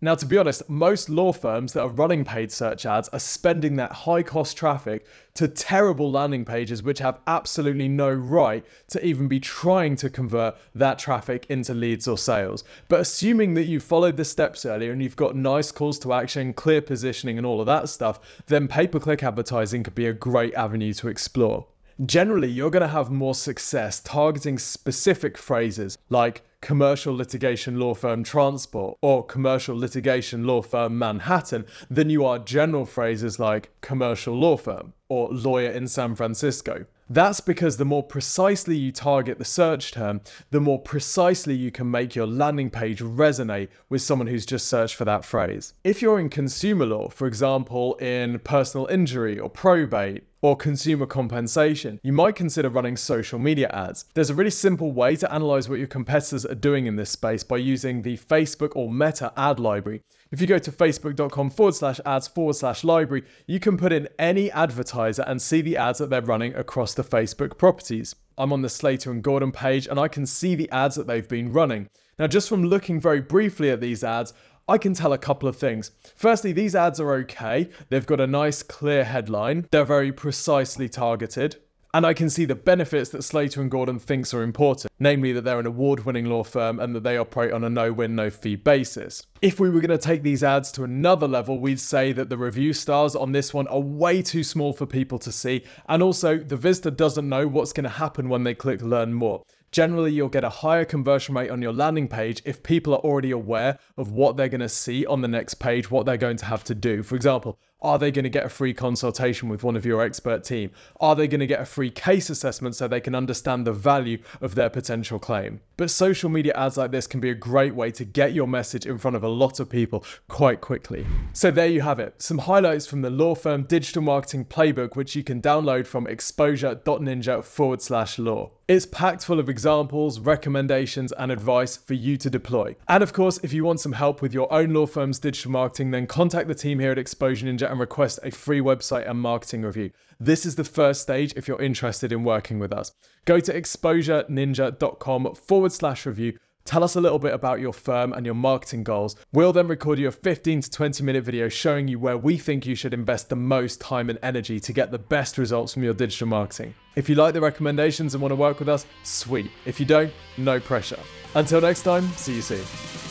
Now, 0.00 0.14
to 0.14 0.26
be 0.26 0.38
honest, 0.38 0.70
most 0.70 1.08
law 1.08 1.32
firms 1.32 1.72
that 1.72 1.82
are 1.82 1.88
running 1.88 2.24
paid 2.24 2.52
search 2.52 2.86
ads 2.86 3.08
are 3.08 3.18
spending 3.18 3.74
that 3.76 3.90
high 3.90 4.22
cost 4.22 4.56
traffic 4.56 5.04
to 5.34 5.48
terrible 5.48 6.08
landing 6.08 6.44
pages 6.44 6.84
which 6.84 7.00
have 7.00 7.18
absolutely 7.26 7.88
no 7.88 8.08
right 8.12 8.64
to 8.90 9.04
even 9.04 9.26
be 9.26 9.40
trying 9.40 9.96
to 9.96 10.08
convert 10.08 10.56
that 10.72 11.00
traffic 11.00 11.46
into 11.48 11.74
leads 11.74 12.06
or 12.06 12.16
sales. 12.16 12.62
But 12.86 13.00
assuming 13.00 13.54
that 13.54 13.64
you 13.64 13.80
followed 13.80 14.16
the 14.16 14.24
steps 14.24 14.64
earlier 14.64 14.92
and 14.92 15.02
you've 15.02 15.16
got 15.16 15.34
nice 15.34 15.72
calls 15.72 15.98
to 16.00 16.12
action, 16.12 16.52
clear 16.52 16.80
positioning, 16.80 17.36
and 17.36 17.44
all 17.44 17.60
of 17.60 17.66
that 17.66 17.88
stuff, 17.88 18.20
then 18.46 18.68
pay 18.68 18.86
per 18.86 19.00
click 19.00 19.24
advertising 19.24 19.82
could 19.82 19.96
be 19.96 20.06
a 20.06 20.12
great 20.12 20.54
avenue 20.54 20.92
to 20.92 21.08
explore. 21.08 21.66
Generally, 22.06 22.50
you're 22.50 22.70
going 22.70 22.82
to 22.82 22.86
have 22.86 23.10
more 23.10 23.34
success 23.34 23.98
targeting 23.98 24.60
specific 24.60 25.36
phrases 25.36 25.98
like 26.08 26.42
commercial 26.60 27.14
litigation 27.14 27.78
law 27.78 27.94
firm 27.94 28.22
transport 28.22 28.96
or 29.00 29.24
commercial 29.24 29.76
litigation 29.76 30.46
law 30.46 30.60
firm 30.60 30.98
Manhattan 30.98 31.64
than 31.88 32.10
you 32.10 32.24
are 32.24 32.38
general 32.38 32.84
phrases 32.84 33.38
like 33.38 33.70
commercial 33.80 34.34
law 34.34 34.56
firm 34.56 34.92
or 35.08 35.28
lawyer 35.28 35.70
in 35.70 35.86
San 35.86 36.14
Francisco. 36.14 36.86
That's 37.10 37.40
because 37.40 37.78
the 37.78 37.86
more 37.86 38.02
precisely 38.02 38.76
you 38.76 38.92
target 38.92 39.38
the 39.38 39.44
search 39.44 39.92
term, 39.92 40.20
the 40.50 40.60
more 40.60 40.78
precisely 40.78 41.54
you 41.54 41.70
can 41.70 41.90
make 41.90 42.14
your 42.14 42.26
landing 42.26 42.68
page 42.68 43.00
resonate 43.00 43.68
with 43.88 44.02
someone 44.02 44.26
who's 44.26 44.44
just 44.44 44.68
searched 44.68 44.94
for 44.94 45.06
that 45.06 45.24
phrase. 45.24 45.72
If 45.84 46.02
you're 46.02 46.20
in 46.20 46.28
consumer 46.28 46.84
law, 46.84 47.08
for 47.08 47.26
example, 47.26 47.94
in 47.94 48.38
personal 48.40 48.86
injury 48.88 49.38
or 49.38 49.48
probate, 49.48 50.24
or 50.40 50.56
consumer 50.56 51.06
compensation, 51.06 52.00
you 52.02 52.12
might 52.12 52.36
consider 52.36 52.68
running 52.68 52.96
social 52.96 53.38
media 53.38 53.68
ads. 53.72 54.04
There's 54.14 54.30
a 54.30 54.34
really 54.34 54.50
simple 54.50 54.92
way 54.92 55.16
to 55.16 55.32
analyze 55.32 55.68
what 55.68 55.78
your 55.78 55.88
competitors 55.88 56.46
are 56.46 56.54
doing 56.54 56.86
in 56.86 56.96
this 56.96 57.10
space 57.10 57.42
by 57.42 57.56
using 57.56 58.02
the 58.02 58.16
Facebook 58.16 58.72
or 58.74 58.92
Meta 58.92 59.32
ad 59.36 59.58
library. 59.58 60.02
If 60.30 60.40
you 60.40 60.46
go 60.46 60.58
to 60.58 60.70
facebook.com 60.70 61.50
forward 61.50 61.74
slash 61.74 62.00
ads 62.04 62.28
forward 62.28 62.56
slash 62.56 62.84
library, 62.84 63.24
you 63.46 63.58
can 63.58 63.76
put 63.76 63.92
in 63.92 64.08
any 64.18 64.50
advertiser 64.50 65.22
and 65.22 65.40
see 65.40 65.62
the 65.62 65.76
ads 65.76 65.98
that 65.98 66.10
they're 66.10 66.20
running 66.20 66.54
across 66.54 66.94
the 66.94 67.04
Facebook 67.04 67.56
properties. 67.56 68.14
I'm 68.36 68.52
on 68.52 68.62
the 68.62 68.68
Slater 68.68 69.10
and 69.10 69.22
Gordon 69.22 69.52
page 69.52 69.88
and 69.88 69.98
I 69.98 70.08
can 70.08 70.26
see 70.26 70.54
the 70.54 70.70
ads 70.70 70.96
that 70.96 71.06
they've 71.06 71.28
been 71.28 71.52
running. 71.52 71.88
Now, 72.18 72.26
just 72.26 72.48
from 72.48 72.64
looking 72.64 73.00
very 73.00 73.20
briefly 73.20 73.70
at 73.70 73.80
these 73.80 74.02
ads, 74.02 74.32
I 74.70 74.76
can 74.76 74.92
tell 74.92 75.14
a 75.14 75.18
couple 75.18 75.48
of 75.48 75.56
things. 75.56 75.92
Firstly, 76.14 76.52
these 76.52 76.74
ads 76.74 77.00
are 77.00 77.14
okay. 77.14 77.70
They've 77.88 78.04
got 78.04 78.20
a 78.20 78.26
nice, 78.26 78.62
clear 78.62 79.02
headline. 79.02 79.66
They're 79.70 79.84
very 79.84 80.12
precisely 80.12 80.90
targeted. 80.90 81.56
And 81.94 82.04
I 82.04 82.12
can 82.12 82.28
see 82.28 82.44
the 82.44 82.54
benefits 82.54 83.08
that 83.10 83.24
Slater 83.24 83.62
and 83.62 83.70
Gordon 83.70 83.98
thinks 83.98 84.34
are 84.34 84.42
important, 84.42 84.92
namely 84.98 85.32
that 85.32 85.44
they're 85.44 85.58
an 85.58 85.64
award 85.64 86.04
winning 86.04 86.26
law 86.26 86.44
firm 86.44 86.80
and 86.80 86.94
that 86.94 87.02
they 87.02 87.16
operate 87.16 87.50
on 87.50 87.64
a 87.64 87.70
no 87.70 87.94
win, 87.94 88.14
no 88.14 88.28
fee 88.28 88.56
basis. 88.56 89.22
If 89.40 89.58
we 89.58 89.70
were 89.70 89.80
going 89.80 89.98
to 89.98 89.98
take 89.98 90.22
these 90.22 90.44
ads 90.44 90.70
to 90.72 90.84
another 90.84 91.26
level, 91.26 91.58
we'd 91.58 91.80
say 91.80 92.12
that 92.12 92.28
the 92.28 92.36
review 92.36 92.74
stars 92.74 93.16
on 93.16 93.32
this 93.32 93.54
one 93.54 93.68
are 93.68 93.80
way 93.80 94.20
too 94.20 94.44
small 94.44 94.74
for 94.74 94.84
people 94.84 95.18
to 95.20 95.32
see, 95.32 95.64
and 95.88 96.02
also 96.02 96.36
the 96.36 96.58
visitor 96.58 96.90
doesn't 96.90 97.26
know 97.26 97.48
what's 97.48 97.72
going 97.72 97.84
to 97.84 97.90
happen 97.90 98.28
when 98.28 98.44
they 98.44 98.54
click 98.54 98.82
learn 98.82 99.14
more. 99.14 99.42
Generally, 99.70 100.12
you'll 100.12 100.28
get 100.28 100.44
a 100.44 100.48
higher 100.48 100.84
conversion 100.84 101.34
rate 101.34 101.50
on 101.50 101.60
your 101.60 101.72
landing 101.72 102.08
page 102.08 102.40
if 102.44 102.62
people 102.62 102.94
are 102.94 103.00
already 103.00 103.30
aware 103.30 103.78
of 103.96 104.12
what 104.12 104.36
they're 104.36 104.48
going 104.48 104.60
to 104.60 104.68
see 104.68 105.04
on 105.06 105.20
the 105.20 105.28
next 105.28 105.54
page, 105.54 105.90
what 105.90 106.06
they're 106.06 106.16
going 106.16 106.38
to 106.38 106.46
have 106.46 106.64
to 106.64 106.74
do. 106.74 107.02
For 107.02 107.16
example, 107.16 107.58
are 107.80 107.98
they 107.98 108.10
going 108.10 108.24
to 108.24 108.28
get 108.28 108.44
a 108.44 108.48
free 108.48 108.74
consultation 108.74 109.48
with 109.48 109.62
one 109.62 109.76
of 109.76 109.86
your 109.86 110.02
expert 110.02 110.42
team? 110.42 110.70
Are 111.00 111.14
they 111.14 111.28
going 111.28 111.40
to 111.40 111.46
get 111.46 111.60
a 111.60 111.64
free 111.64 111.90
case 111.90 112.28
assessment 112.28 112.74
so 112.74 112.88
they 112.88 113.00
can 113.00 113.14
understand 113.14 113.66
the 113.66 113.72
value 113.72 114.18
of 114.40 114.56
their 114.56 114.68
potential 114.68 115.20
claim? 115.20 115.60
But 115.76 115.90
social 115.90 116.28
media 116.28 116.54
ads 116.56 116.76
like 116.76 116.90
this 116.90 117.06
can 117.06 117.20
be 117.20 117.30
a 117.30 117.36
great 117.36 117.74
way 117.74 117.92
to 117.92 118.04
get 118.04 118.32
your 118.32 118.48
message 118.48 118.84
in 118.84 118.98
front 118.98 119.16
of 119.16 119.22
a 119.22 119.28
lot 119.28 119.60
of 119.60 119.70
people 119.70 120.04
quite 120.26 120.60
quickly. 120.60 121.06
So 121.32 121.52
there 121.52 121.68
you 121.68 121.82
have 121.82 122.00
it. 122.00 122.20
Some 122.20 122.38
highlights 122.38 122.86
from 122.86 123.02
the 123.02 123.10
law 123.10 123.36
firm 123.36 123.62
digital 123.62 124.02
marketing 124.02 124.46
playbook, 124.46 124.96
which 124.96 125.14
you 125.14 125.22
can 125.22 125.40
download 125.40 125.86
from 125.86 126.08
exposure.ninja 126.08 127.44
forward 127.44 127.80
slash 127.80 128.18
law. 128.18 128.50
It's 128.66 128.84
packed 128.84 129.24
full 129.24 129.40
of 129.40 129.48
examples, 129.48 130.20
recommendations, 130.20 131.12
and 131.12 131.32
advice 131.32 131.78
for 131.78 131.94
you 131.94 132.18
to 132.18 132.28
deploy. 132.28 132.76
And 132.86 133.02
of 133.02 133.14
course, 133.14 133.40
if 133.42 133.50
you 133.54 133.64
want 133.64 133.80
some 133.80 133.92
help 133.92 134.20
with 134.20 134.34
your 134.34 134.52
own 134.52 134.74
law 134.74 134.84
firm's 134.84 135.18
digital 135.18 135.52
marketing, 135.52 135.90
then 135.90 136.06
contact 136.06 136.48
the 136.48 136.54
team 136.54 136.78
here 136.78 136.92
at 136.92 136.98
Exposure 136.98 137.46
Ninja 137.46 137.67
and 137.70 137.80
request 137.80 138.18
a 138.22 138.30
free 138.30 138.60
website 138.60 139.08
and 139.08 139.20
marketing 139.20 139.62
review. 139.62 139.90
This 140.20 140.44
is 140.44 140.56
the 140.56 140.64
first 140.64 141.02
stage 141.02 141.32
if 141.36 141.46
you're 141.46 141.62
interested 141.62 142.12
in 142.12 142.24
working 142.24 142.58
with 142.58 142.72
us. 142.72 142.92
Go 143.24 143.40
to 143.40 143.52
exposureninja.com 143.52 145.34
forward 145.34 145.72
slash 145.72 146.06
review. 146.06 146.38
Tell 146.64 146.84
us 146.84 146.96
a 146.96 147.00
little 147.00 147.18
bit 147.18 147.32
about 147.32 147.60
your 147.60 147.72
firm 147.72 148.12
and 148.12 148.26
your 148.26 148.34
marketing 148.34 148.84
goals. 148.84 149.16
We'll 149.32 149.54
then 149.54 149.68
record 149.68 149.98
you 149.98 150.08
a 150.08 150.12
15 150.12 150.60
to 150.60 150.70
20 150.70 151.02
minute 151.02 151.24
video 151.24 151.48
showing 151.48 151.88
you 151.88 151.98
where 151.98 152.18
we 152.18 152.36
think 152.36 152.66
you 152.66 152.74
should 152.74 152.92
invest 152.92 153.30
the 153.30 153.36
most 153.36 153.80
time 153.80 154.10
and 154.10 154.18
energy 154.22 154.60
to 154.60 154.72
get 154.74 154.90
the 154.90 154.98
best 154.98 155.38
results 155.38 155.72
from 155.72 155.82
your 155.82 155.94
digital 155.94 156.26
marketing. 156.26 156.74
If 156.94 157.08
you 157.08 157.14
like 157.14 157.32
the 157.32 157.40
recommendations 157.40 158.14
and 158.14 158.20
want 158.20 158.32
to 158.32 158.36
work 158.36 158.58
with 158.58 158.68
us, 158.68 158.84
sweet. 159.02 159.50
If 159.64 159.80
you 159.80 159.86
don't, 159.86 160.12
no 160.36 160.60
pressure. 160.60 161.00
Until 161.34 161.62
next 161.62 161.84
time, 161.84 162.06
see 162.16 162.34
you 162.34 162.42
soon. 162.42 163.07